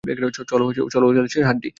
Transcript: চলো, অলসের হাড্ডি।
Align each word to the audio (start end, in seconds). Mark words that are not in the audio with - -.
চলো, 0.91 1.05
অলসের 1.09 1.43
হাড্ডি। 1.47 1.69